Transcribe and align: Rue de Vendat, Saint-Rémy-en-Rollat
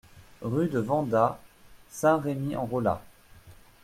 Rue 0.41 0.67
de 0.67 0.79
Vendat, 0.79 1.39
Saint-Rémy-en-Rollat 1.91 3.03